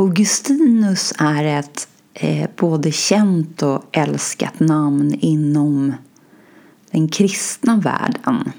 [0.00, 5.92] Augustinus är ett eh, både känt och älskat namn inom
[6.90, 8.52] den kristna världen.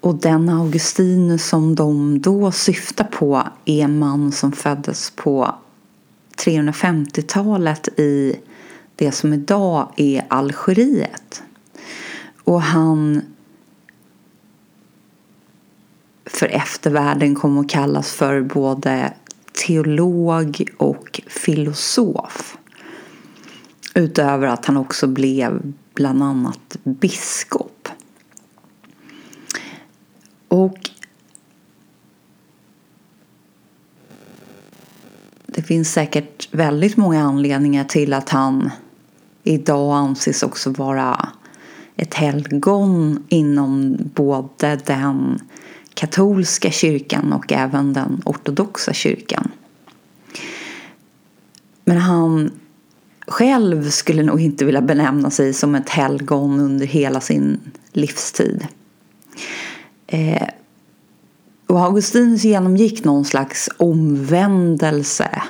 [0.00, 5.54] Och den Augustinus som de då syftar på är en man som föddes på
[6.36, 8.36] 350-talet i
[8.96, 11.42] det som idag är Algeriet.
[12.44, 13.22] Och han
[16.42, 19.12] för eftervärlden kom att kallas för både
[19.66, 22.58] teolog och filosof.
[23.94, 27.88] Utöver att han också blev bland annat biskop.
[30.48, 30.90] Och
[35.46, 38.70] det finns säkert väldigt många anledningar till att han
[39.42, 41.28] idag anses också vara
[41.96, 45.40] ett helgon inom både den
[45.94, 49.50] katolska kyrkan och även den ortodoxa kyrkan.
[51.84, 52.50] Men han
[53.26, 57.60] själv skulle nog inte vilja benämna sig som ett helgon under hela sin
[57.92, 58.66] livstid.
[60.06, 60.48] Eh,
[61.66, 65.42] och Augustinus genomgick någon slags omvändelse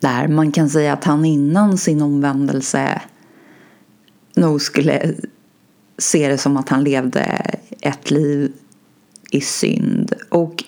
[0.00, 3.02] där man kan säga att han innan sin omvändelse
[4.34, 5.14] nog skulle
[5.98, 7.54] se det som att han levde
[7.90, 8.52] ett liv
[9.30, 10.14] i synd.
[10.30, 10.64] Och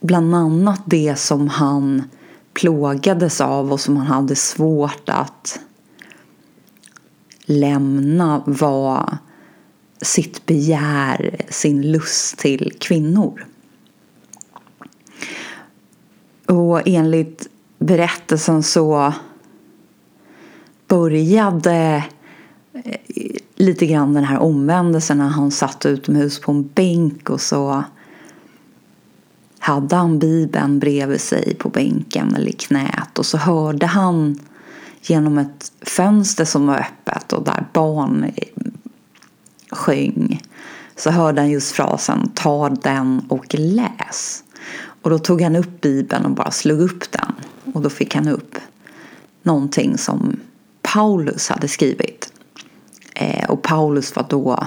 [0.00, 2.02] bland annat det som han
[2.52, 5.60] plågades av och som han hade svårt att
[7.44, 9.18] lämna var
[10.02, 13.46] sitt begär, sin lust till kvinnor.
[16.46, 19.12] Och enligt berättelsen så
[20.86, 22.04] började
[22.72, 27.84] eh, lite grann den här omvändelsen när han satt utomhus på en bänk och så
[29.58, 34.40] hade han Bibeln bredvid sig på bänken eller i knät och så hörde han
[35.02, 38.32] genom ett fönster som var öppet och där barn
[39.70, 40.42] sjöng
[40.96, 44.44] så hörde han just frasen ta den och läs.
[45.02, 47.32] Och då tog han upp Bibeln och bara slog upp den
[47.74, 48.58] och då fick han upp
[49.42, 50.40] någonting som
[50.82, 52.32] Paulus hade skrivit.
[53.20, 54.66] Eh, och Paulus var då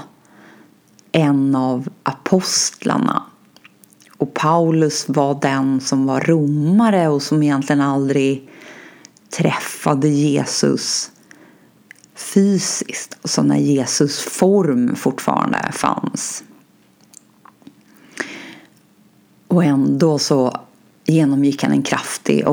[1.11, 3.23] en av apostlarna.
[4.17, 8.49] Och Paulus var den som var romare och som egentligen aldrig
[9.37, 11.11] träffade Jesus
[12.15, 13.17] fysiskt.
[13.21, 16.43] Alltså när Jesus form fortfarande fanns.
[19.47, 20.59] Och ändå så
[21.05, 22.47] genomgick han en kraftig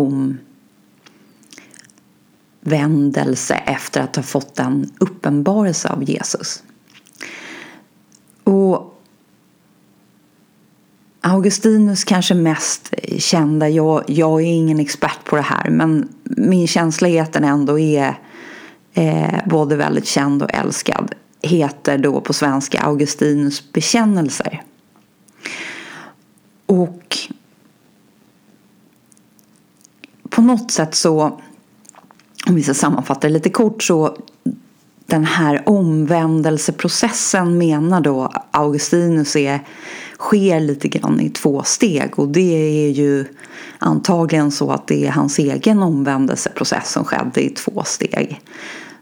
[2.69, 6.63] omvändelse efter att ha fått en uppenbarelse av Jesus.
[8.45, 8.95] Och
[11.21, 17.09] Augustinus kanske mest kända, jag, jag är ingen expert på det här men min känsla
[17.09, 18.19] är att den ändå är
[18.95, 24.63] eh, både väldigt känd och älskad heter då på svenska Augustinus bekännelser.
[26.67, 27.17] Och
[30.31, 31.41] på något sätt så,
[32.49, 34.17] om vi ska sammanfatta det lite kort så
[35.07, 39.61] den här omvändelseprocessen menar då Augustinus är,
[40.19, 43.25] sker lite grann i två steg och det är ju
[43.79, 48.41] antagligen så att det är hans egen omvändelseprocess som skedde i två steg.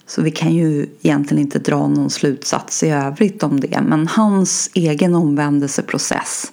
[0.07, 4.71] Så vi kan ju egentligen inte dra någon slutsats i övrigt om det men hans
[4.75, 6.53] egen omvändelseprocess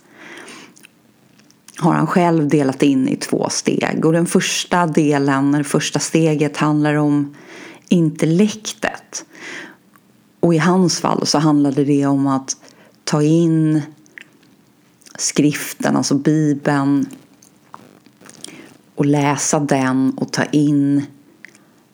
[1.83, 4.05] har han själv delat in i två steg.
[4.05, 7.35] Och den första delen, det första steget handlar om
[7.89, 9.25] intellektet.
[10.39, 12.57] Och i hans fall så handlade det om att
[13.03, 13.81] ta in
[15.17, 17.05] skriften, alltså Bibeln
[18.95, 21.05] och läsa den och ta in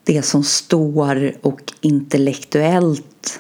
[0.04, 3.40] det som står och intellektuellt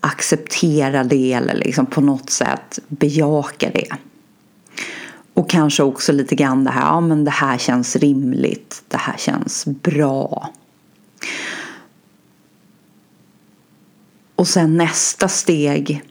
[0.00, 3.88] acceptera det eller liksom på något sätt bejaka det.
[5.34, 9.16] Och kanske också lite grann det här, ja men det här känns rimligt, det här
[9.18, 10.50] känns bra.
[14.36, 16.02] Och sen nästa steg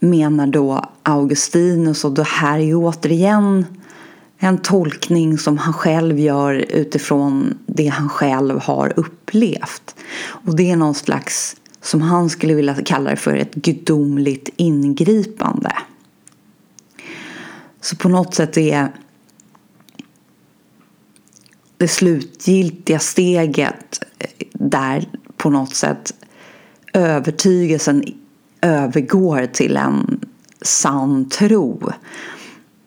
[0.00, 3.66] menar då Augustinus och det här är ju återigen
[4.38, 9.94] en tolkning som han själv gör utifrån det han själv har upplevt.
[10.20, 15.72] Och det är någon slags, som han skulle vilja kalla det för, ett gudomligt ingripande.
[17.88, 18.88] Så på något sätt är
[21.76, 26.14] det slutgiltiga steget eh, där på något sätt
[26.92, 28.04] övertygelsen
[28.60, 30.20] övergår till en
[30.62, 31.92] sann tro.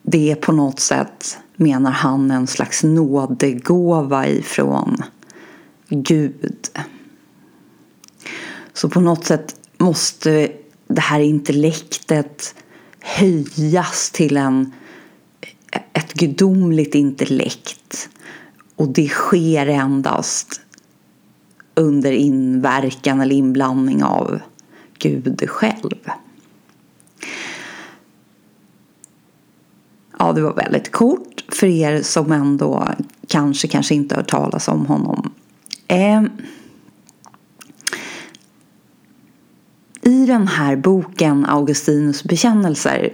[0.01, 5.03] Det är på något sätt, menar han, en slags nådegåva ifrån
[5.89, 6.69] Gud.
[8.74, 10.51] Så på något sätt måste
[10.88, 12.56] det här intellektet
[13.00, 14.74] höjas till en,
[16.12, 18.10] ett gudomligt intellekt.
[18.75, 20.62] Och det sker endast
[21.75, 24.40] under inverkan eller inblandning av
[24.98, 26.10] Gud själv.
[30.19, 32.88] Ja, det var väldigt kort för er som ändå
[33.28, 35.34] kanske, kanske inte hört talas om honom.
[35.88, 36.24] Eh,
[40.04, 43.13] I den här boken Augustinus bekännelser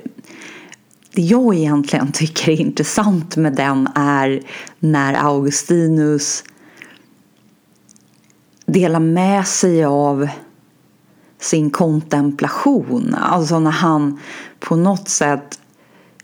[1.12, 4.42] det jag egentligen tycker är intressant med den är
[4.80, 6.44] när Augustinus
[8.66, 10.28] delar med sig av
[11.40, 13.16] sin kontemplation.
[13.20, 14.20] Alltså när han
[14.60, 15.60] på något sätt,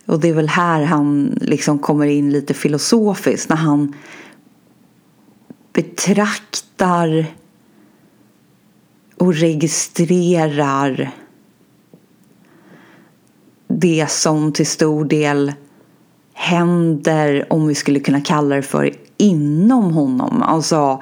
[0.06, 3.96] och det är väl här han liksom kommer in lite filosofiskt, när han
[5.74, 7.26] betraktar
[9.18, 11.12] och registrerar
[13.80, 15.54] det som till stor del
[16.34, 20.44] händer, om vi skulle kunna kalla det för, inom honom.
[20.44, 21.02] Alltså,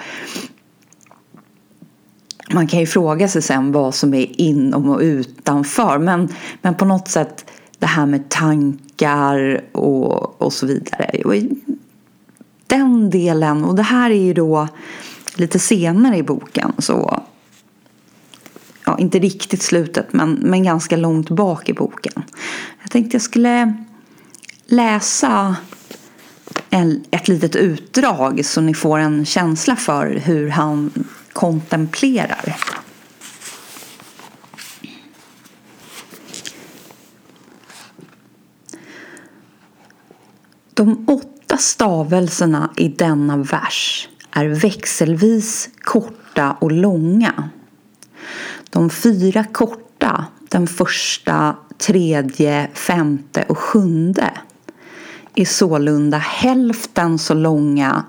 [2.54, 5.98] man kan ju fråga sig sen vad som är inom och utanför.
[5.98, 6.30] Men,
[6.62, 7.46] men på något sätt
[7.80, 11.22] det här med tankar och, och så vidare.
[11.26, 11.34] Och
[12.68, 14.68] den delen, och det här är ju då
[15.36, 16.74] lite senare i boken.
[16.78, 17.22] Så
[19.02, 22.24] inte riktigt slutet men, men ganska långt bak i boken.
[22.82, 23.74] Jag tänkte jag skulle
[24.66, 25.56] läsa
[26.70, 30.92] en, ett litet utdrag så ni får en känsla för hur han
[31.34, 32.56] kontemplerar.
[40.74, 47.50] De åtta stavelserna i denna vers är växelvis korta och långa.
[48.72, 54.32] De fyra korta, den första, tredje, femte och sjunde
[55.36, 58.04] är sålunda hälften så långa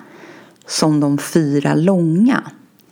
[0.66, 2.42] som de fyra långa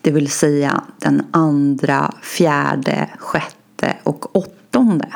[0.00, 5.08] det vill säga den andra, fjärde, sjätte och åttonde.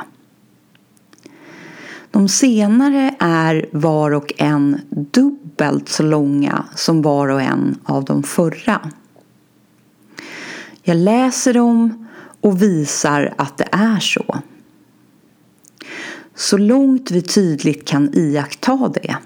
[2.11, 8.23] De senare är var och en dubbelt så långa som var och en av de
[8.23, 8.91] förra.
[10.83, 12.04] Jag läser dem
[12.45, 14.39] och visar att det är så.
[16.35, 19.17] Så långt vi tydligt kan iaktta det,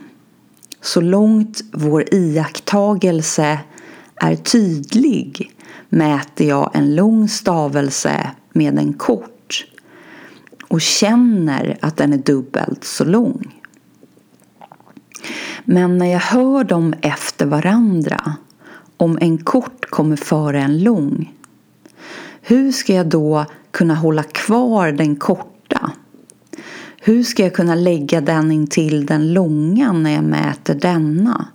[0.80, 3.58] så långt vår iakttagelse
[4.16, 5.50] är tydlig
[5.88, 9.66] mäter jag en lång stavelse med en kort
[10.68, 13.60] och känner att den är dubbelt så lång.
[15.64, 18.36] Men när jag hör dem efter varandra,
[18.96, 21.37] om en kort kommer före en lång,
[22.40, 25.92] hur ska jag då kunna hålla kvar den korta?
[27.00, 31.48] Hur ska jag kunna lägga den intill den långa när jag mäter denna?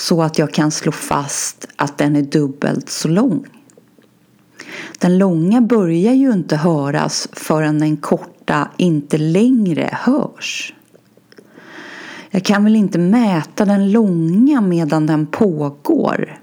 [0.00, 3.46] så att jag kan slå fast att den är dubbelt så lång.
[4.98, 10.74] Den långa börjar ju inte höras förrän den korta inte längre hörs.
[12.30, 16.38] Jag kan väl inte mäta den långa medan den pågår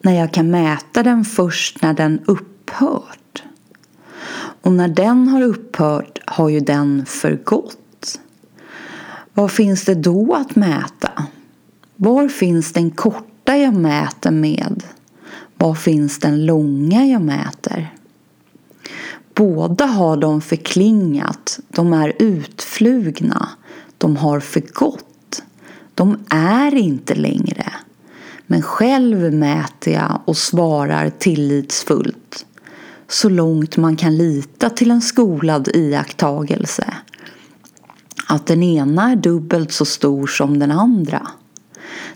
[0.00, 2.20] när jag kan mäta den först när den
[2.66, 3.42] upphört.
[4.62, 8.20] Och när den har upphört har ju den förgått.
[9.34, 11.26] Vad finns det då att mäta?
[11.96, 14.82] Var finns den korta jag mäter med?
[15.56, 17.94] Var finns den långa jag mäter?
[19.34, 23.48] Båda har de förklingat, de är utflugna,
[23.98, 25.42] de har förgått.
[25.94, 27.72] De är inte längre.
[28.46, 32.46] Men själv mäter jag och svarar tillitsfullt
[33.08, 36.94] så långt man kan lita till en skolad iakttagelse
[38.28, 41.28] att den ena är dubbelt så stor som den andra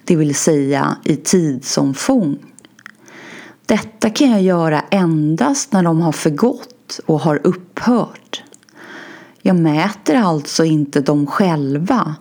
[0.05, 2.39] det vill säga i tidsomfång.
[3.67, 8.43] Detta kan jag göra endast när de har förgått och har upphört.
[9.43, 12.15] Jag mäter alltså inte dem själva.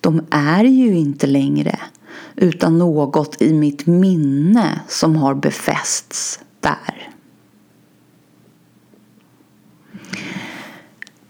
[0.00, 1.78] De är ju inte längre
[2.36, 7.11] utan något i mitt minne som har befästs där.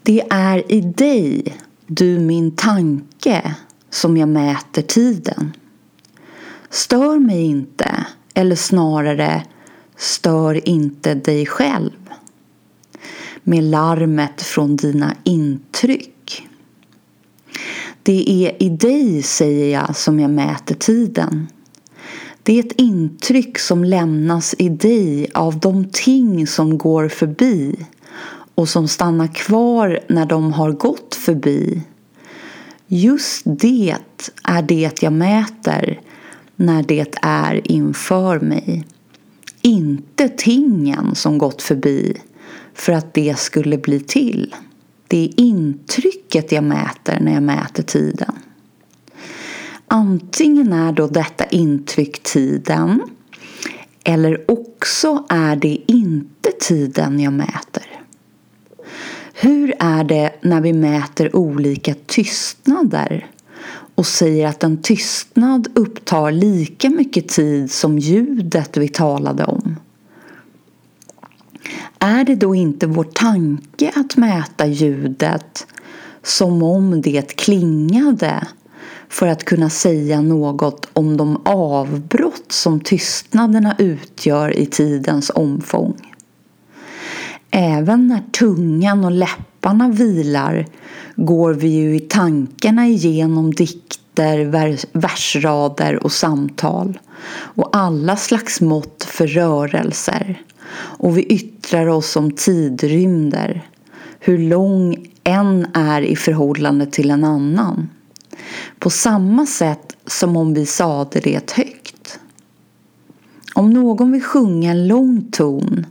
[0.02, 3.54] Det är i dig, du min tanke,
[3.90, 5.52] som jag mäter tiden.
[6.70, 9.44] Stör mig inte, eller snarare
[9.96, 11.90] stör inte dig själv
[13.42, 16.48] med larmet från dina intryck.
[18.02, 21.46] Det är i dig, säger jag, som jag mäter tiden.
[22.42, 27.86] Det är ett intryck som lämnas i dig av de ting som går förbi
[28.54, 31.82] och som stannar kvar när de har gått förbi.
[32.86, 33.96] Just det
[34.44, 36.00] är det jag mäter
[36.56, 38.86] när det är inför mig.
[39.62, 42.16] Inte tingen som gått förbi
[42.74, 44.54] för att det skulle bli till.
[45.08, 48.34] Det är intrycket jag mäter när jag mäter tiden.
[49.88, 53.02] Antingen är då detta intryck tiden
[54.04, 57.91] eller också är det inte tiden jag mäter.
[59.42, 63.26] Hur är det när vi mäter olika tystnader
[63.94, 69.76] och säger att en tystnad upptar lika mycket tid som ljudet vi talade om?
[71.98, 75.66] Är det då inte vår tanke att mäta ljudet
[76.22, 78.46] som om det klingade
[79.08, 86.11] för att kunna säga något om de avbrott som tystnaderna utgör i tidens omfång?
[87.54, 90.66] Även när tungan och läpparna vilar
[91.16, 94.44] går vi ju i tankarna igenom dikter,
[94.92, 96.98] versrader och samtal
[97.32, 100.42] och alla slags mått för rörelser
[100.74, 103.66] och vi yttrar oss om tidrymder,
[104.20, 107.88] hur lång en är i förhållande till en annan.
[108.78, 112.18] På samma sätt som om vi sade det högt.
[113.54, 115.86] Om någon vill sjunga en lång ton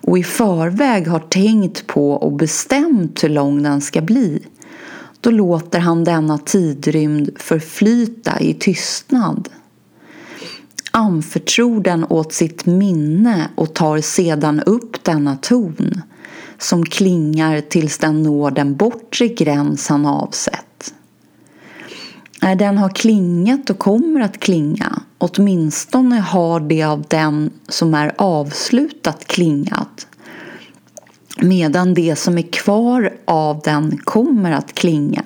[0.00, 4.42] och i förväg har tänkt på och bestämt hur lång den ska bli
[5.20, 9.48] då låter han denna tidrymd förflyta i tystnad
[10.90, 16.02] anförtror den åt sitt minne och tar sedan upp denna ton
[16.58, 20.94] som klingar tills den når den bortre gräns han avsett.
[22.42, 28.12] När den har klingat och kommer att klinga, åtminstone har det av den som är
[28.18, 30.06] avslutat klingat,
[31.40, 35.24] medan det som är kvar av den kommer att klinga.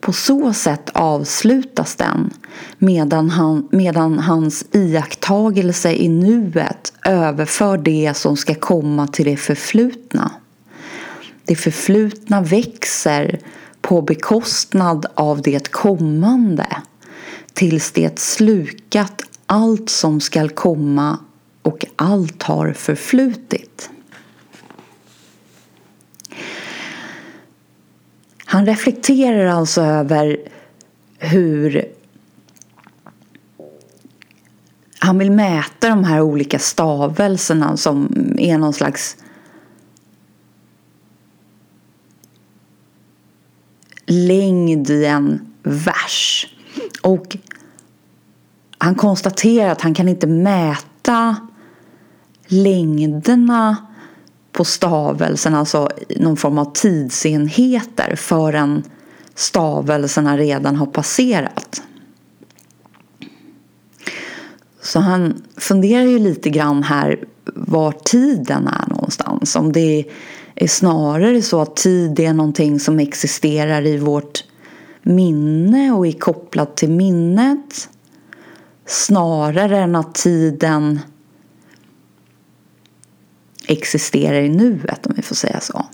[0.00, 2.30] På så sätt avslutas den
[2.78, 10.30] medan, han, medan hans iakttagelse i nuet överför det som ska komma till det förflutna.
[11.44, 13.38] Det förflutna växer
[13.80, 16.66] på bekostnad av det kommande
[17.52, 21.18] tills det slukat allt som skall komma
[21.62, 23.90] och allt har förflutit.
[28.44, 30.36] Han reflekterar alltså över
[31.18, 31.88] hur
[34.98, 39.16] han vill mäta de här olika stavelserna som är någon slags
[44.06, 46.49] längd i en vers.
[47.00, 47.36] Och
[48.78, 51.36] han konstaterar att han kan inte mäta
[52.46, 53.76] längderna
[54.52, 58.82] på stavelsen, alltså någon form av tidsenheter förrän
[59.34, 61.82] stavelserna redan har passerat.
[64.82, 69.56] Så han funderar ju lite grann här var tiden är någonstans.
[69.56, 70.04] Om det
[70.54, 74.44] är snarare så att tid är någonting som existerar i vårt
[75.02, 77.88] minne och är kopplad till minnet
[78.86, 81.00] snarare än att tiden
[83.66, 85.86] existerar i nuet om vi får säga så.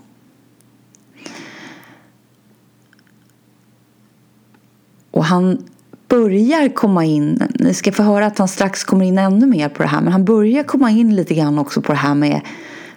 [5.10, 5.64] Och han
[6.08, 9.82] börjar komma in, ni ska få höra att han strax kommer in ännu mer på
[9.82, 12.40] det här, men han börjar komma in lite grann också på det här med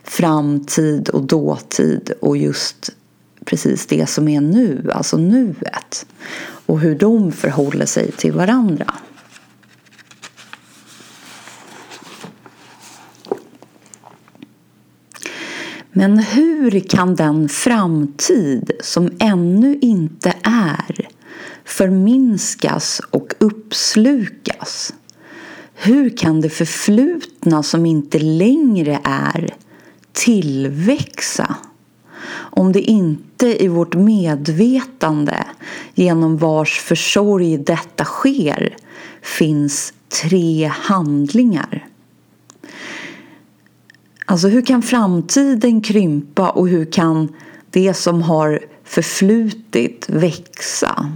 [0.04, 2.92] framtid och dåtid och just
[3.50, 6.06] precis det som är nu, alltså nuet
[6.66, 8.94] och hur de förhåller sig till varandra.
[15.92, 21.08] Men hur kan den framtid som ännu inte är
[21.66, 24.94] förminskas och uppslukas?
[25.74, 29.56] Hur kan det förflutna som inte längre är
[30.12, 31.56] tillväxa?
[32.60, 35.46] Om det inte i vårt medvetande
[35.94, 38.76] genom vars försorg detta sker
[39.22, 41.88] finns tre handlingar.
[44.26, 47.36] Alltså hur kan framtiden krympa och hur kan
[47.70, 51.12] det som har förflutit växa?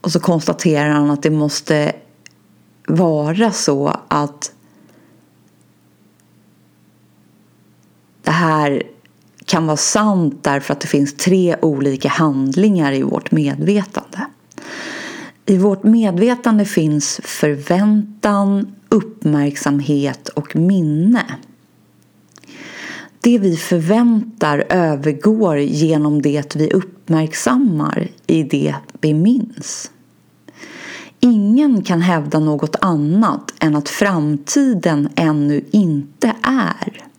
[0.00, 1.92] Och så konstaterar han att det måste
[2.88, 4.52] vara så att
[8.30, 8.82] det här
[9.44, 14.26] kan vara sant därför att det finns tre olika handlingar i vårt medvetande.
[15.46, 21.24] I vårt medvetande finns förväntan, uppmärksamhet och minne.
[23.20, 29.90] Det vi förväntar övergår genom det vi uppmärksammar i det vi minns.
[31.20, 37.09] Ingen kan hävda något annat än att framtiden ännu inte är.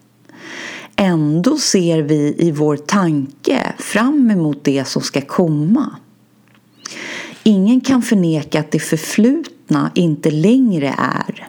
[1.03, 5.96] Ändå ser vi i vår tanke fram emot det som ska komma.
[7.43, 11.48] Ingen kan förneka att det förflutna inte längre är.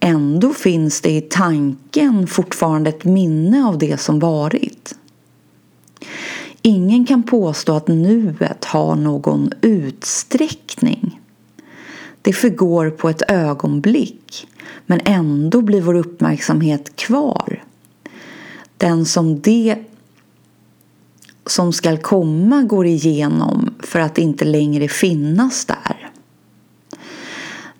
[0.00, 4.94] Ändå finns det i tanken fortfarande ett minne av det som varit.
[6.62, 11.20] Ingen kan påstå att nuet har någon utsträckning.
[12.22, 14.48] Det förgår på ett ögonblick
[14.86, 17.61] men ändå blir vår uppmärksamhet kvar.
[18.82, 19.76] Den som det
[21.46, 26.10] som skall komma går igenom för att inte längre finnas där.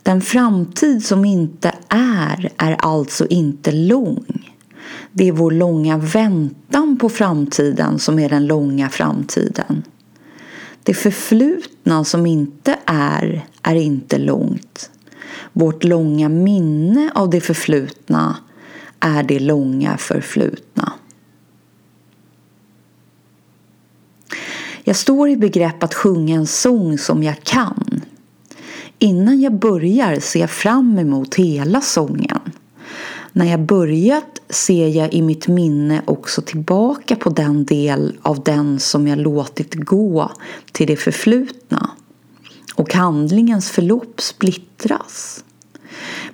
[0.02, 4.54] Den framtid som inte är är alltså inte lång.
[5.12, 9.82] Det är vår långa väntan på framtiden som är den långa framtiden.
[10.82, 14.90] Det förflutna som inte är, är inte långt.
[15.52, 18.36] Vårt långa minne av det förflutna
[19.02, 20.92] är det långa förflutna.
[24.84, 28.02] Jag står i begrepp att sjunga en sång som jag kan.
[28.98, 32.40] Innan jag börjar ser jag fram emot hela sången.
[33.32, 38.80] När jag börjat ser jag i mitt minne också tillbaka på den del av den
[38.80, 40.32] som jag låtit gå
[40.72, 41.90] till det förflutna.
[42.74, 45.44] Och handlingens förlopp splittras.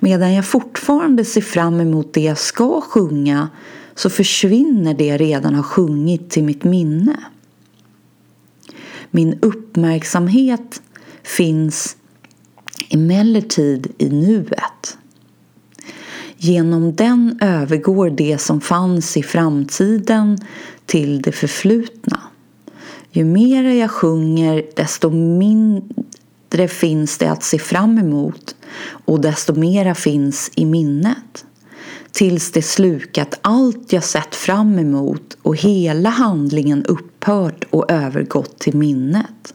[0.01, 3.49] Medan jag fortfarande ser fram emot det jag ska sjunga
[3.95, 7.17] så försvinner det jag redan har sjungit till mitt minne.
[9.11, 10.83] Min uppmärksamhet
[11.23, 11.97] finns
[12.91, 14.99] emellertid i nuet.
[16.37, 20.39] Genom den övergår det som fanns i framtiden
[20.87, 22.21] till det förflutna.
[23.11, 25.11] Ju mer jag sjunger desto
[26.51, 28.57] mindre finns det att se fram emot
[29.07, 31.45] och desto mera finns i minnet.
[32.13, 38.77] Tills det slukat allt jag sett fram emot och hela handlingen upphört och övergått till
[38.77, 39.55] minnet.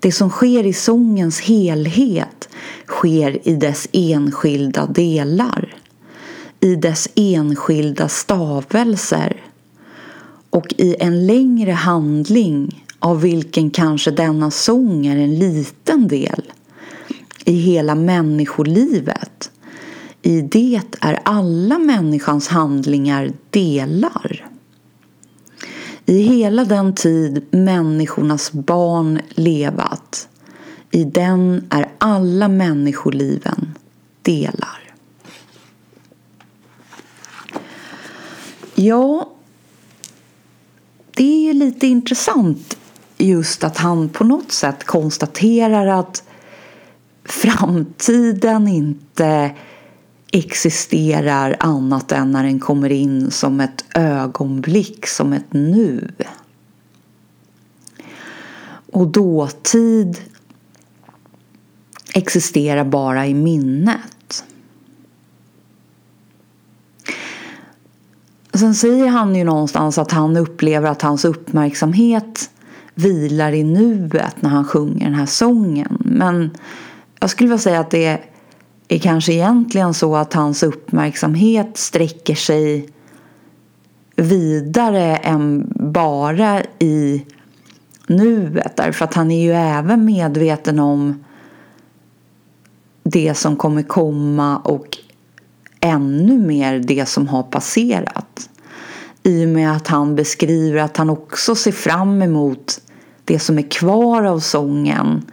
[0.00, 2.48] Det som sker i sångens helhet
[2.86, 5.76] sker i dess enskilda delar,
[6.60, 9.42] i dess enskilda stavelser
[10.50, 16.52] och i en längre handling av vilken kanske denna sång är en liten del
[17.44, 19.50] i hela människolivet.
[20.22, 24.48] I det är alla människans handlingar delar.
[26.06, 30.28] I hela den tid människornas barn levat,
[30.90, 33.74] i den är alla människoliven
[34.22, 34.94] delar.
[38.74, 39.30] Ja,
[41.14, 42.76] det är ju lite intressant
[43.22, 46.22] just att han på något sätt konstaterar att
[47.24, 49.54] framtiden inte
[50.32, 56.12] existerar annat än när den kommer in som ett ögonblick, som ett nu.
[58.92, 60.18] Och dåtid
[62.14, 64.44] existerar bara i minnet.
[68.54, 72.50] Sen säger han ju någonstans att han upplever att hans uppmärksamhet
[72.94, 75.98] vilar i nuet när han sjunger den här sången.
[76.04, 76.50] Men
[77.20, 78.18] jag skulle vilja säga att det
[78.88, 82.88] är kanske egentligen så att hans uppmärksamhet sträcker sig
[84.16, 87.26] vidare än bara i
[88.06, 88.76] nuet.
[88.76, 91.24] Därför att han är ju även medveten om
[93.02, 94.98] det som kommer komma och
[95.80, 98.50] ännu mer det som har passerat.
[99.22, 102.80] I och med att han beskriver att han också ser fram emot
[103.24, 105.30] det som är kvar av sången.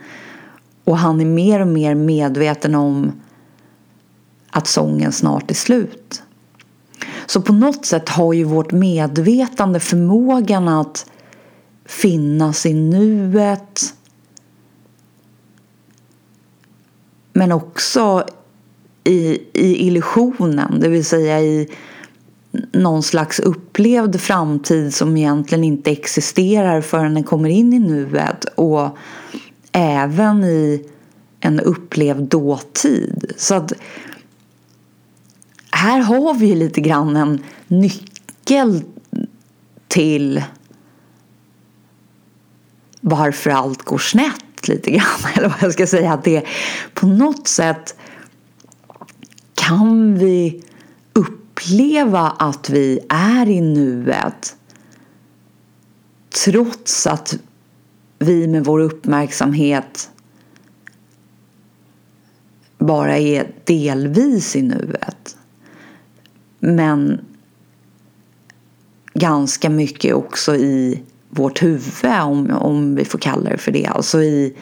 [0.84, 3.12] Och han är mer och mer medveten om
[4.50, 6.24] att sången snart är slut.
[7.26, 11.06] Så på något sätt har ju vårt medvetande förmågan att
[11.86, 13.94] finnas i nuet
[17.34, 18.26] men också
[19.04, 21.70] i, i illusionen, det vill säga i
[22.52, 28.98] någon slags upplevd framtid som egentligen inte existerar förrän den kommer in i nuet och
[29.72, 30.90] även i
[31.40, 33.34] en upplevd dåtid.
[33.38, 33.74] Så att
[35.72, 38.84] här har vi ju lite grann en nyckel
[39.88, 40.44] till
[43.02, 45.20] varför allt går snett lite grann.
[45.36, 46.14] Eller vad jag ska säga.
[46.14, 46.44] Att det
[46.94, 47.96] på något sätt
[49.54, 50.64] kan vi
[51.60, 54.56] uppleva att vi är i nuet
[56.46, 57.40] trots att
[58.20, 60.12] vi med vår uppmärksamhet
[62.78, 65.38] bara är delvis i nuet.
[66.60, 67.22] Men
[69.14, 73.86] ganska mycket också i vårt huvud om, om vi får kalla det för det.
[73.86, 74.58] Alltså i,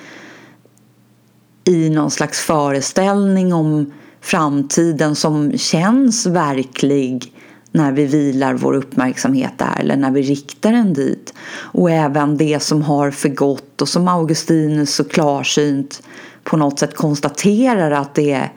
[1.63, 7.33] i någon slags föreställning om framtiden som känns verklig
[7.71, 11.33] när vi vilar vår uppmärksamhet där eller när vi riktar den dit.
[11.49, 16.03] Och även det som har förgått och som Augustinus så klarsynt
[16.43, 18.49] på något sätt konstaterar att det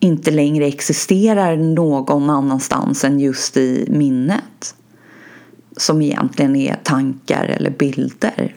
[0.00, 4.74] inte längre existerar någon annanstans än just i minnet.
[5.76, 8.54] Som egentligen är tankar eller bilder.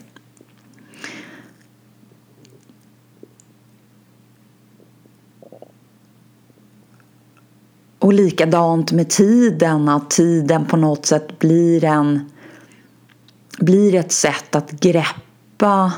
[8.06, 12.30] Och likadant med tiden, att tiden på något sätt blir en
[13.58, 15.92] blir ett sätt att greppa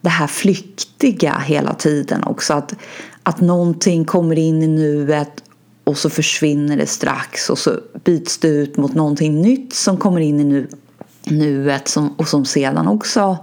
[0.00, 2.54] det här flyktiga hela tiden också.
[2.54, 2.74] Att,
[3.22, 5.44] att någonting kommer in i nuet
[5.84, 10.20] och så försvinner det strax och så byts det ut mot någonting nytt som kommer
[10.20, 10.68] in i nu,
[11.24, 13.38] nuet som, och som sedan också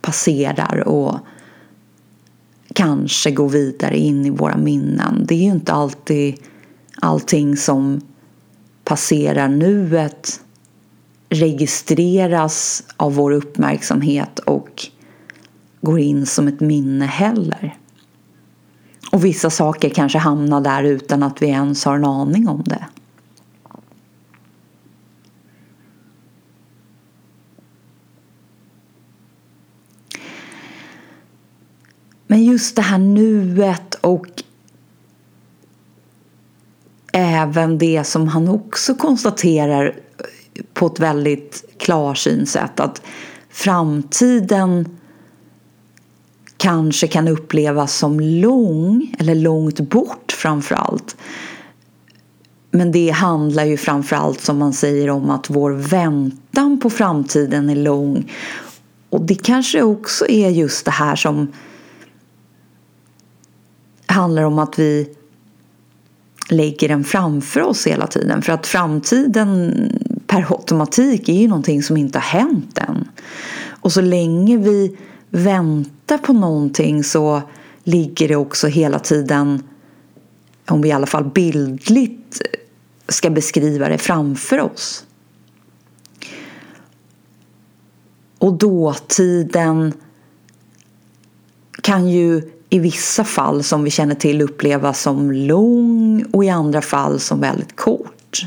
[0.00, 1.18] passerar och
[2.84, 5.24] kanske går vidare in i våra minnen.
[5.28, 6.34] Det är ju inte alltid
[7.00, 8.00] allting som
[8.84, 10.40] passerar nuet
[11.28, 14.86] registreras av vår uppmärksamhet och
[15.80, 17.78] går in som ett minne heller.
[19.12, 22.84] Och vissa saker kanske hamnar där utan att vi ens har en aning om det.
[32.34, 34.26] Men just det här nuet och
[37.12, 39.94] även det som han också konstaterar
[40.72, 43.02] på ett väldigt klarsynt sätt att
[43.50, 44.98] framtiden
[46.56, 51.16] kanske kan upplevas som lång eller långt bort framför allt.
[52.70, 57.70] Men det handlar ju framför allt som man säger om att vår väntan på framtiden
[57.70, 58.32] är lång.
[59.10, 61.48] Och det kanske också är just det här som
[64.14, 65.08] handlar om att vi
[66.50, 68.42] lägger den framför oss hela tiden.
[68.42, 69.72] För att framtiden
[70.26, 73.08] per automatik är ju någonting som inte har hänt än.
[73.66, 74.96] Och så länge vi
[75.30, 77.42] väntar på någonting så
[77.84, 79.62] ligger det också hela tiden,
[80.68, 82.42] om vi i alla fall bildligt
[83.08, 85.06] ska beskriva det, framför oss.
[88.38, 89.92] Och dåtiden
[91.82, 96.82] kan ju i vissa fall som vi känner till upplevas som lång och i andra
[96.82, 98.46] fall som väldigt kort.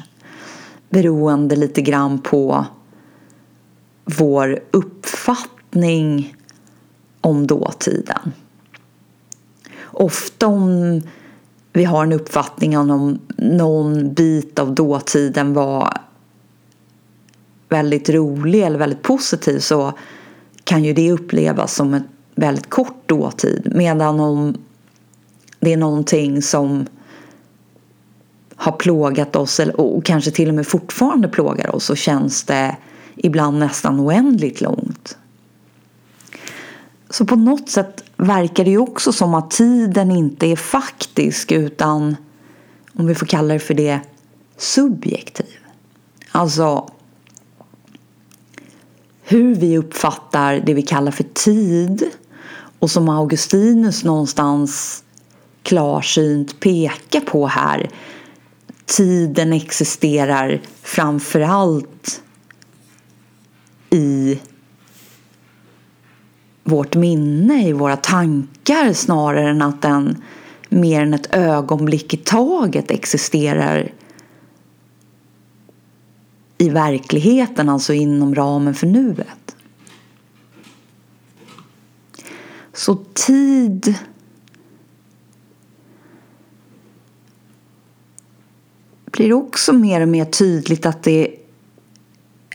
[0.90, 2.66] Beroende lite grann på
[4.06, 6.36] vår uppfattning
[7.22, 8.32] om dåtiden.
[9.84, 11.02] Ofta om
[11.74, 16.02] vi har en uppfattning om någon bit av dåtiden var
[17.70, 19.94] väldigt rolig eller väldigt positiv så
[20.64, 23.72] kan ju det upplevas som ett väldigt kort dåtid.
[23.76, 24.58] Medan om
[25.60, 26.86] det är någonting som
[28.56, 32.78] har plågat oss och kanske till och med fortfarande plågar oss så känns det
[33.16, 35.18] ibland nästan oändligt långt.
[37.10, 42.16] Så på något sätt verkar det ju också som att tiden inte är faktisk utan,
[42.94, 44.00] om vi får kalla det för det,
[44.58, 45.58] subjektiv.
[46.32, 46.90] Alltså
[49.24, 52.12] hur vi uppfattar det vi kallar för tid
[52.80, 55.04] och som Augustinus någonstans
[55.64, 57.90] klarsynt pekar på här.
[58.86, 62.22] Tiden existerar framför allt
[63.90, 64.40] i
[66.64, 70.24] vårt minne, i våra tankar snarare än att den
[70.70, 73.92] mer än ett ögonblick i taget existerar
[76.58, 79.47] i verkligheten, alltså inom ramen för nuet.
[82.78, 83.96] Så tid
[89.06, 91.36] blir också mer och mer tydligt att det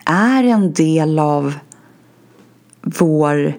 [0.05, 1.55] är en del av
[2.81, 3.59] vår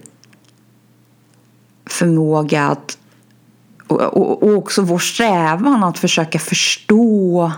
[1.86, 2.98] förmåga att
[3.88, 7.52] och, och också vår strävan att försöka förstå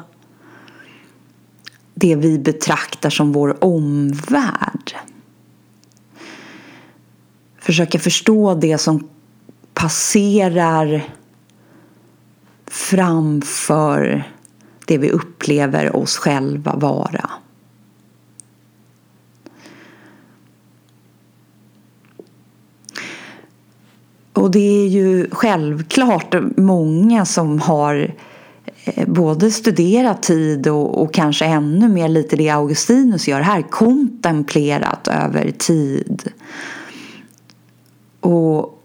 [1.94, 4.96] det vi betraktar som vår omvärld.
[7.66, 9.08] Försöka förstå det som
[9.74, 11.04] passerar
[12.68, 14.24] framför
[14.86, 17.30] det vi upplever oss själva vara.
[24.34, 28.16] Och det är ju självklart många som har
[28.84, 35.08] eh, både studerat tid och, och, kanske ännu mer lite det Augustinus gör här, kontemplerat
[35.08, 36.32] över tid.
[38.26, 38.82] Och,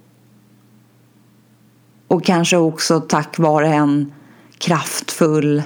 [2.09, 4.13] och kanske också tack vare en
[4.59, 5.63] kraftfull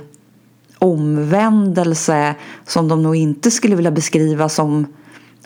[0.78, 2.34] omvändelse
[2.66, 4.87] som de nog inte skulle vilja beskriva som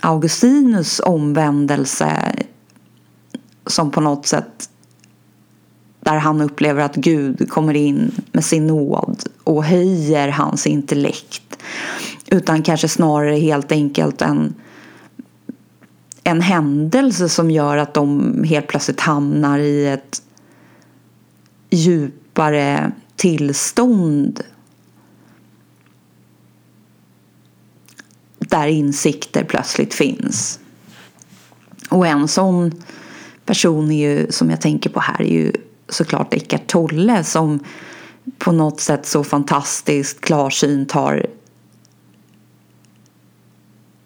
[0.01, 2.35] Augustinus omvändelse
[3.67, 4.71] som på något sätt
[6.01, 11.59] där han upplever att Gud kommer in med sin nåd och höjer hans intellekt.
[12.27, 14.55] Utan kanske snarare helt enkelt en,
[16.29, 20.23] en händelse som gör att de helt plötsligt hamnar i ett
[21.71, 24.41] djupare tillstånd
[28.38, 30.61] där insikter plötsligt finns.
[31.91, 32.83] Och en sån
[33.45, 35.53] person är ju, som jag tänker på här är ju
[35.88, 37.61] såklart Eckart Tolle som
[38.38, 41.27] på något sätt så fantastiskt klarsynt har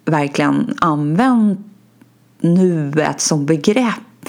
[0.04, 1.71] verkligen använt
[2.42, 4.28] nuet som begrepp.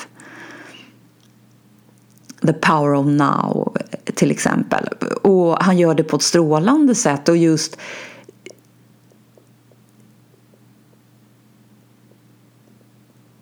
[2.41, 3.77] The power of now
[4.13, 4.87] till exempel.
[5.21, 7.77] Och han gör det på ett strålande sätt och just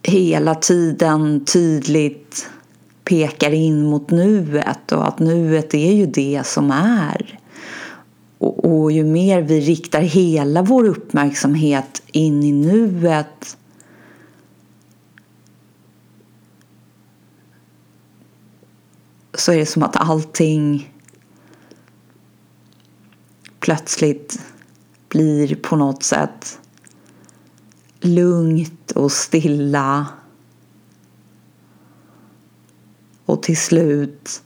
[0.03, 2.49] hela tiden tydligt
[3.03, 7.39] pekar in mot nuet och att nuet är ju det som är.
[8.37, 13.57] Och, och, ju mer vi riktar hela vår uppmärksamhet in i nuet
[19.33, 20.93] så är det som att allting
[23.59, 24.41] plötsligt
[25.09, 26.59] blir på något sätt
[27.99, 30.07] lugnt och stilla.
[33.25, 34.43] Och till slut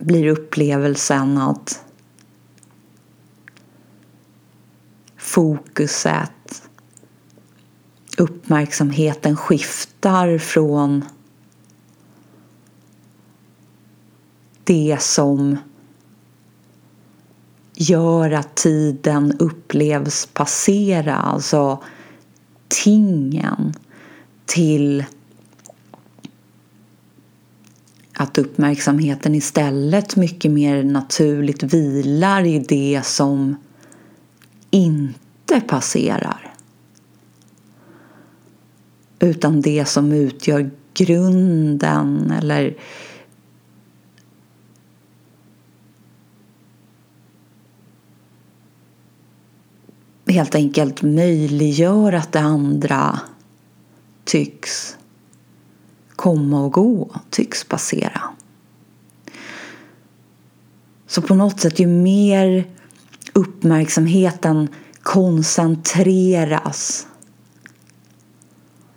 [0.00, 1.84] blir upplevelsen att
[5.16, 6.68] fokuset,
[8.18, 11.04] uppmärksamheten skiftar från
[14.66, 15.56] det som
[17.74, 21.82] gör att tiden upplevs passera, alltså
[22.68, 23.74] tingen
[24.46, 25.04] till
[28.12, 33.56] att uppmärksamheten istället mycket mer naturligt vilar i det som
[34.70, 36.54] inte passerar.
[39.18, 42.76] Utan det som utgör grunden eller
[50.26, 53.20] helt enkelt möjliggör att det andra
[54.24, 54.96] tycks
[56.16, 58.22] komma och gå, tycks passera.
[61.06, 62.70] Så på något sätt, ju mer
[63.32, 64.68] uppmärksamheten
[65.02, 67.06] koncentreras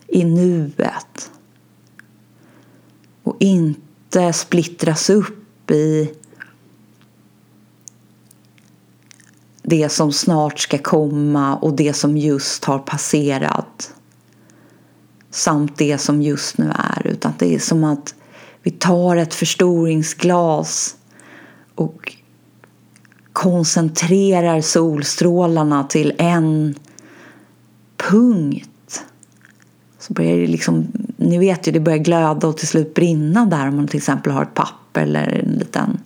[0.08, 1.32] i nuet
[3.24, 6.14] och inte splittras upp i
[9.70, 13.94] det som snart ska komma och det som just har passerat
[15.32, 17.08] samt det som just nu är.
[17.08, 18.16] Utan det är som att
[18.64, 20.96] vi tar ett förstoringsglas
[21.76, 22.16] och
[23.34, 26.76] koncentrerar solstrålarna till en
[27.98, 29.06] punkt.
[30.00, 33.68] Så börjar det liksom, ni vet ju, det börjar glöda och till slut brinna där
[33.68, 36.00] om man till exempel har ett papper eller en liten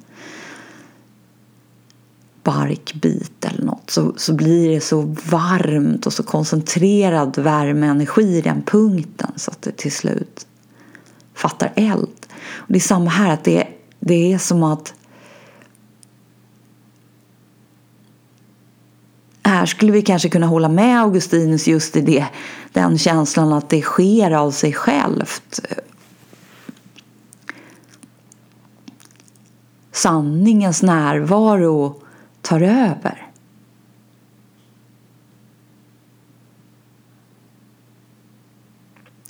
[2.44, 8.64] barkbit eller något så, så blir det så varmt och så koncentrerad värmeenergi i den
[8.64, 10.48] punkten så att det till slut
[11.34, 12.26] fattar eld.
[12.54, 13.68] Och det är samma här, att det,
[14.00, 14.94] det är som att
[19.44, 22.26] här skulle vi kanske kunna hålla med Augustinus just i det,
[22.74, 25.60] den känslan att det sker av sig självt.
[29.92, 32.03] Sanningens närvaro
[32.44, 33.28] tar över.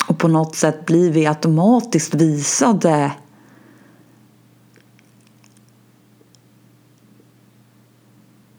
[0.09, 3.11] Och på något sätt blir vi automatiskt visade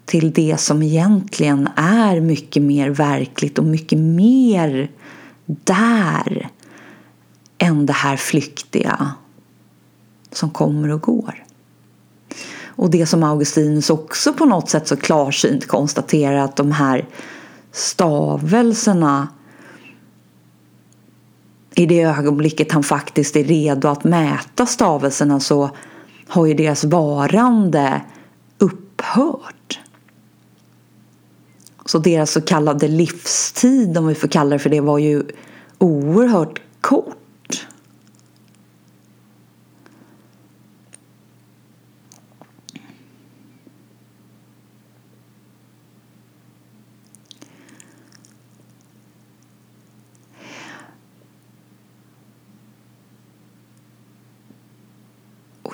[0.05, 4.91] till det som egentligen är mycket mer verkligt och mycket mer
[5.47, 6.51] där
[7.59, 9.13] än det här flyktiga
[10.33, 11.44] som kommer och går.
[12.77, 17.09] Och det som Augustinus också på något sätt så klarsynt konstaterar att de här
[17.73, 19.29] stavelserna
[21.75, 25.71] i det ögonblicket han faktiskt är redo att mäta stavelserna så
[26.29, 28.03] har ju deras varande
[28.59, 29.81] upphört.
[31.87, 35.23] Så deras så kallade livstid, om vi får kalla det för det, var ju
[35.79, 37.17] oerhört kort.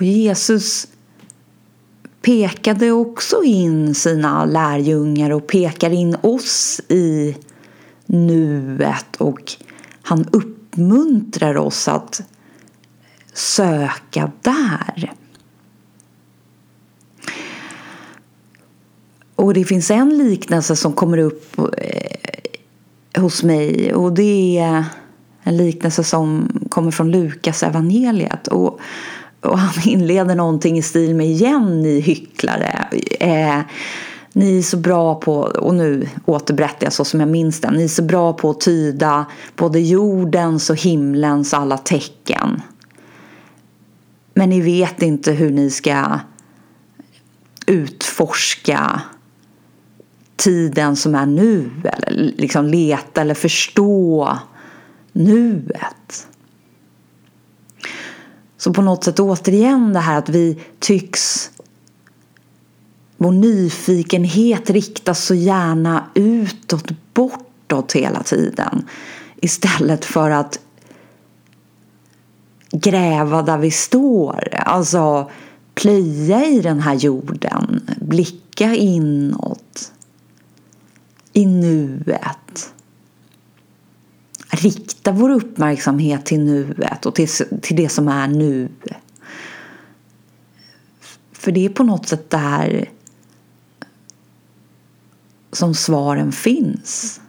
[0.01, 0.87] Och Jesus
[2.21, 7.35] pekade också in sina lärjungar och pekar in oss i
[8.05, 9.51] nuet och
[10.01, 12.21] han uppmuntrar oss att
[13.33, 15.13] söka där.
[19.35, 24.85] Och det finns en liknelse som kommer upp eh, hos mig och det är
[25.43, 28.47] en liknelse som kommer från Lukas evangeliet.
[28.47, 28.79] Och
[29.41, 32.87] och han inleder någonting i stil med igen ni hycklare.
[33.19, 33.59] Eh,
[34.33, 37.73] ni är så bra på, och nu återberättar jag så som jag minns den.
[37.73, 39.25] Ni är så bra på att tyda
[39.55, 42.61] både jordens och himlens alla tecken.
[44.33, 46.19] Men ni vet inte hur ni ska
[47.65, 49.01] utforska
[50.35, 51.69] tiden som är nu.
[51.83, 54.37] Eller liksom leta eller förstå
[55.11, 56.27] nuet.
[58.61, 61.51] Så på något sätt återigen det här att vi tycks
[63.17, 68.85] vår nyfikenhet riktas så gärna utåt, bortåt hela tiden.
[69.35, 70.59] Istället för att
[72.71, 74.55] gräva där vi står.
[74.55, 75.31] Alltså
[75.75, 79.91] plöja i den här jorden, blicka inåt,
[81.33, 82.73] i nuet
[84.51, 87.27] rikta vår uppmärksamhet till nuet och till,
[87.61, 88.69] till det som är nu.
[91.31, 92.89] För det är på något sätt där
[95.51, 97.21] som svaren finns.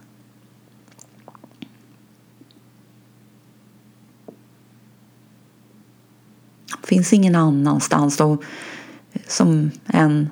[6.81, 8.17] Det finns ingen annanstans.
[8.17, 8.37] Då,
[9.27, 10.29] som en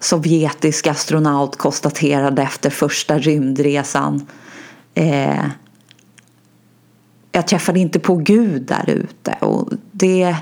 [0.00, 4.26] sovjetisk astronaut konstaterade efter första rymdresan.
[4.94, 5.44] Eh,
[7.32, 10.36] jag träffade inte på Gud där ute och det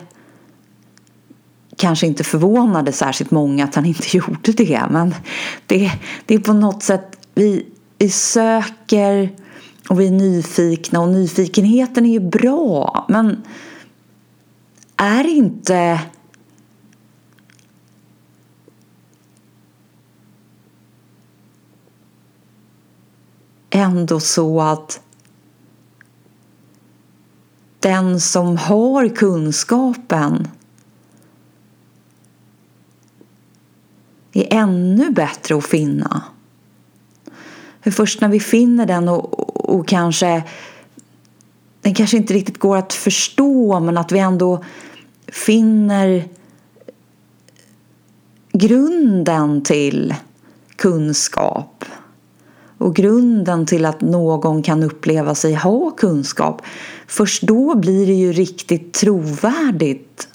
[1.76, 5.14] kanske inte förvånade särskilt många att han inte gjorde det men
[5.66, 5.92] det,
[6.26, 7.66] det är på något sätt vi,
[7.98, 9.32] vi söker
[9.88, 13.42] och vi är nyfikna och nyfikenheten är ju bra men
[14.96, 16.00] är inte
[23.70, 25.00] ändå så att
[27.80, 30.48] den som har kunskapen
[34.32, 36.22] är ännu bättre att finna.
[37.80, 40.42] För först när vi finner den och, och kanske
[41.80, 44.64] den kanske inte riktigt går att förstå men att vi ändå
[45.26, 46.28] finner
[48.52, 50.14] grunden till
[50.76, 51.84] kunskap
[52.78, 56.62] och grunden till att någon kan uppleva sig ha kunskap.
[57.06, 60.28] Först då blir det ju riktigt trovärdigt.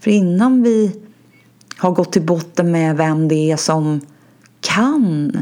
[0.00, 1.00] För innan vi
[1.76, 4.00] har gått till botten med vem det är som
[4.60, 5.38] kan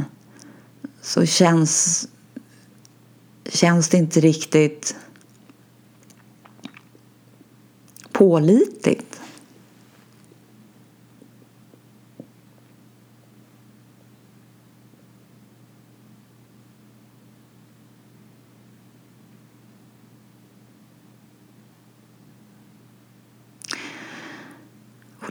[1.03, 2.09] så känns,
[3.49, 4.97] känns det inte riktigt
[8.13, 9.22] pålitligt.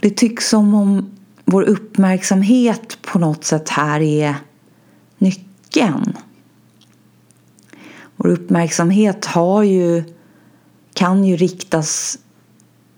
[0.01, 1.11] Det tycks som om
[1.45, 4.35] vår uppmärksamhet på något sätt här är
[5.17, 6.17] nyckeln.
[8.15, 10.03] Vår uppmärksamhet har ju,
[10.93, 12.19] kan ju riktas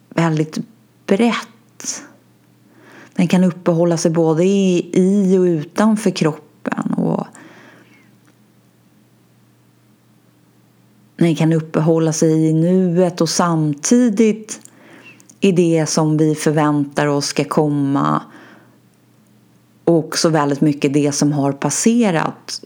[0.09, 0.57] väldigt
[1.05, 2.03] brett.
[3.15, 6.93] Den kan uppehålla sig både i, i och utanför kroppen.
[6.93, 7.27] Och
[11.15, 14.61] den kan uppehålla sig i nuet och samtidigt
[15.43, 18.21] i det som vi förväntar oss ska komma
[19.83, 22.63] och också väldigt mycket det som har passerat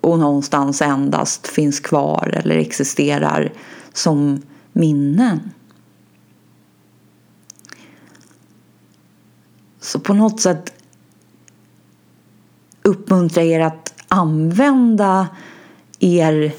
[0.00, 3.52] och någonstans endast finns kvar eller existerar
[3.92, 4.42] som
[4.72, 5.50] minnen.
[9.80, 10.72] Så på något sätt
[12.82, 15.28] uppmuntra er att använda
[16.00, 16.54] er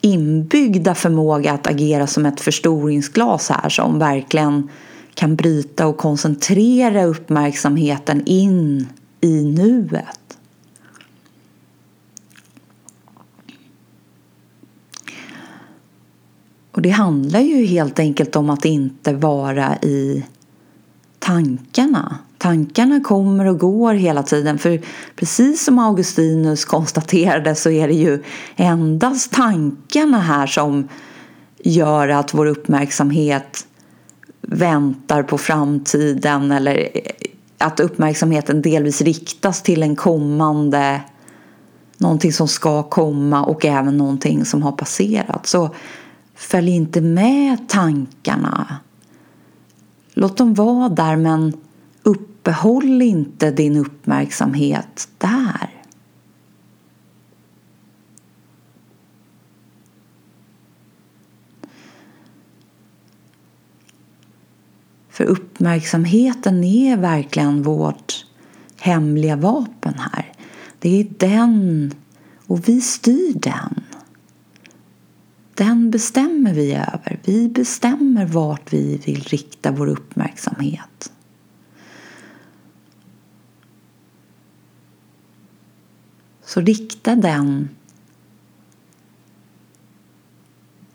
[0.00, 4.68] inbyggda förmåga att agera som ett förstoringsglas här som verkligen
[5.14, 8.88] kan bryta och koncentrera uppmärksamheten in
[9.20, 10.38] i nuet.
[16.72, 20.24] Och det handlar ju helt enkelt om att inte vara i
[21.18, 22.18] tankarna.
[22.38, 24.80] Tankarna kommer och går hela tiden för
[25.16, 28.22] precis som Augustinus konstaterade så är det ju
[28.56, 30.88] endast tankarna här som
[31.58, 33.66] gör att vår uppmärksamhet
[34.40, 36.88] väntar på framtiden eller
[37.58, 41.00] att uppmärksamheten delvis riktas till en kommande
[41.98, 45.46] någonting som ska komma och även någonting som har passerat.
[45.46, 45.70] Så
[46.34, 48.76] följ inte med tankarna.
[50.14, 51.52] Låt dem vara där men
[52.02, 55.78] uppehåll inte din uppmärksamhet där.
[65.08, 68.26] För uppmärksamheten är verkligen vårt
[68.80, 70.32] hemliga vapen här.
[70.78, 71.94] Det är den
[72.46, 73.84] och vi styr den.
[75.54, 77.20] Den bestämmer vi över.
[77.24, 81.12] Vi bestämmer vart vi vill rikta vår uppmärksamhet.
[86.48, 87.68] Så rikta den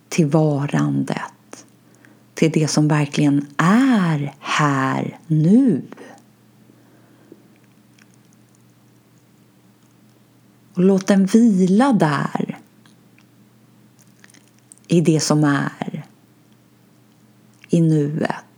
[0.09, 1.65] till varandet,
[2.33, 5.81] till det som verkligen är här nu.
[10.73, 12.59] Och låt den vila där
[14.87, 16.05] i det som är
[17.69, 18.52] i nuet.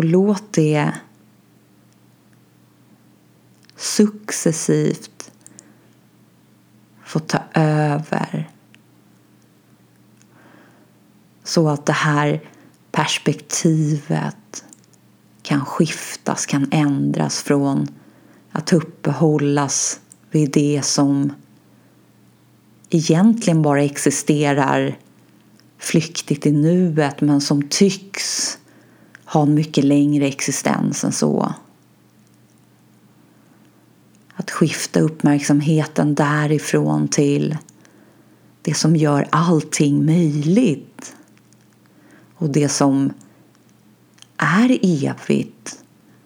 [0.00, 0.92] Och låt det
[3.76, 5.30] successivt
[7.04, 8.50] få ta över.
[11.44, 12.50] Så att det här
[12.90, 14.64] perspektivet
[15.42, 17.88] kan skiftas, kan ändras från
[18.52, 21.32] att uppehållas vid det som
[22.90, 24.98] egentligen bara existerar
[25.78, 28.58] flyktigt i nuet men som tycks
[29.32, 31.54] ha en mycket längre existens än så.
[34.34, 37.56] Att skifta uppmärksamheten därifrån till
[38.62, 41.16] det som gör allting möjligt
[42.34, 43.12] och det som
[44.36, 45.78] är evigt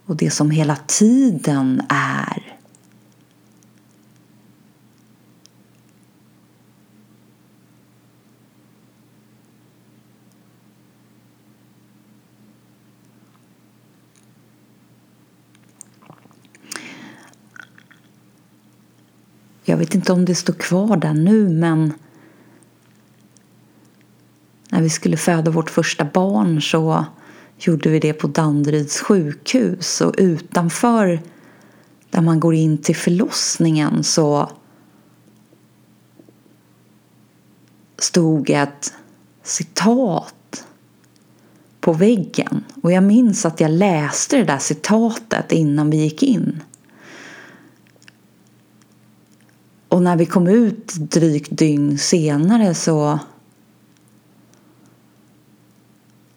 [0.07, 2.44] och det som hela tiden är.
[19.67, 21.93] Jag vet inte om det står kvar där nu men
[24.71, 27.05] när vi skulle föda vårt första barn så
[27.59, 31.21] gjorde vi det på Danderyds sjukhus och utanför
[32.11, 34.51] där man går in till förlossningen så
[37.99, 38.95] stod ett
[39.43, 40.67] citat
[41.81, 46.62] på väggen och jag minns att jag läste det där citatet innan vi gick in.
[49.95, 53.19] Och när vi kom ut drygt dygn senare så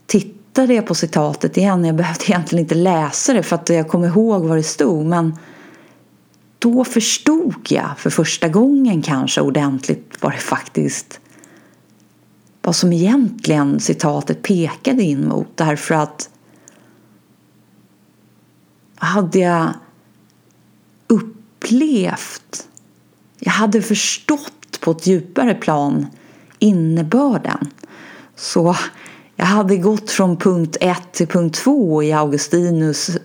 [0.05, 1.85] tittade jag på citatet igen.
[1.85, 5.05] Jag behövde egentligen inte läsa det för att jag kom ihåg vad det stod.
[5.05, 5.37] Men
[6.59, 11.19] då förstod jag för första gången kanske ordentligt vad det faktiskt
[12.61, 15.57] vad som egentligen citatet pekade in mot.
[15.57, 16.29] Därför att
[18.95, 19.69] hade jag
[21.07, 22.67] upplevt
[23.39, 26.07] jag hade förstått på ett djupare plan
[26.59, 27.71] innebörden.
[28.35, 28.75] Så
[29.35, 33.17] jag hade gått från punkt 1 till punkt 2 i Augustinus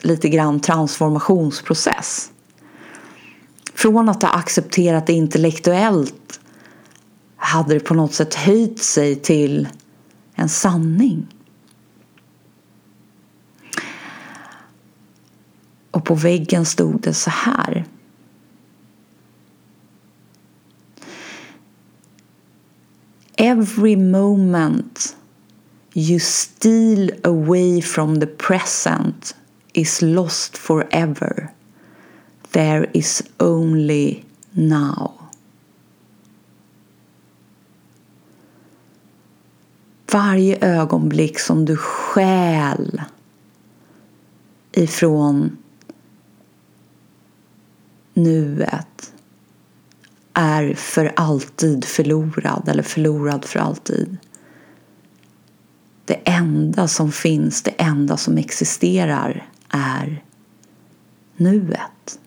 [0.00, 2.30] lite grann transformationsprocess.
[3.74, 6.40] Från att ha accepterat det intellektuellt
[7.36, 9.68] hade det på något sätt höjt sig till
[10.34, 11.26] en sanning.
[15.90, 17.84] Och på väggen stod det så här.
[23.38, 25.14] Every moment
[25.94, 29.34] you steal away from the present
[29.74, 31.52] is lost forever.
[32.52, 35.12] There is only now.
[40.12, 43.02] Varje ögonblick som du stjäl
[44.72, 45.56] ifrån
[48.14, 49.13] nuet
[50.34, 54.16] är för alltid förlorad eller förlorad för alltid.
[56.04, 60.22] Det enda som finns, det enda som existerar är
[61.36, 62.18] nuet.